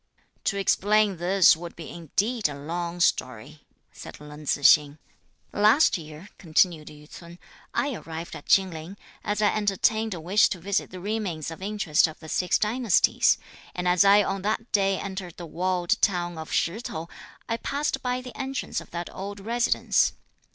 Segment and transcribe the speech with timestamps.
[0.45, 3.61] "To explain this would be indeed a long story,"
[3.91, 4.97] said Leng Tzu hsing.
[5.53, 7.37] "Last year," continued Yü ts'un,
[7.71, 11.61] "I arrived at Chin Ling, as I entertained a wish to visit the remains of
[11.61, 13.37] interest of the six dynasties,
[13.75, 17.07] and as I on that day entered the walled town of Shih T'ou,
[17.47, 20.13] I passed by the entrance of that old residence.